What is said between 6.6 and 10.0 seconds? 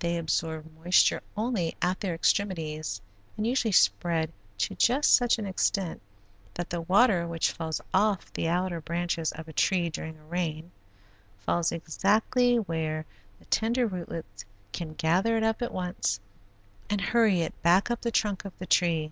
the water which falls off the outer branches of a tree